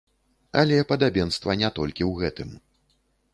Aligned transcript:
Але 0.61 0.79
падабенства 0.91 1.57
не 1.63 1.69
толькі 1.81 2.03
ў 2.09 2.25
гэтым. 2.25 2.49